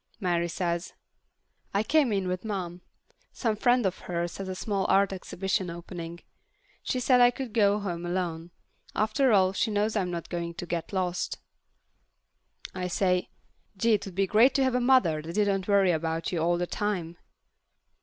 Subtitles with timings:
[0.19, 0.93] Mary says,
[1.75, 2.81] "I came in with Mom.
[3.33, 6.21] Some friend of hers has a small art exhibition opening.
[6.81, 8.49] She said I could go home alone.
[8.95, 11.37] After all, she knows I'm not going to get lost."
[12.73, 13.29] I say,
[13.77, 16.65] "Gee, it'd be great to have a mother that didn't worry about you all the
[16.65, 17.17] time."